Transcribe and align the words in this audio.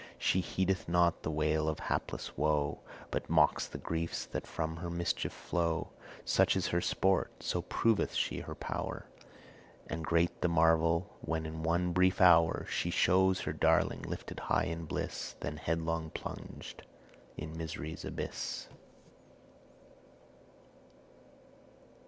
She 0.17 0.41
heedeth 0.41 0.89
not 0.89 1.21
the 1.21 1.29
wail 1.29 1.69
of 1.69 1.77
hapless 1.77 2.35
woe, 2.35 2.79
But 3.11 3.29
mocks 3.29 3.67
the 3.67 3.77
griefs 3.77 4.25
that 4.25 4.47
from 4.47 4.77
her 4.77 4.89
mischief 4.89 5.31
flow. 5.31 5.91
Such 6.25 6.55
is 6.55 6.69
her 6.69 6.81
sport; 6.81 7.43
so 7.43 7.61
proveth 7.61 8.15
she 8.15 8.39
her 8.39 8.55
power; 8.55 9.05
And 9.85 10.03
great 10.03 10.41
the 10.41 10.47
marvel, 10.47 11.15
when 11.21 11.45
in 11.45 11.61
one 11.61 11.93
brief 11.93 12.19
hour 12.19 12.65
She 12.67 12.89
shows 12.89 13.41
her 13.41 13.53
darling 13.53 14.01
lifted 14.01 14.39
high 14.39 14.63
in 14.65 14.85
bliss, 14.85 15.35
Then 15.39 15.57
headlong 15.57 16.09
plunged 16.09 16.81
in 17.37 17.55
misery's 17.55 18.03
abyss. 18.03 18.69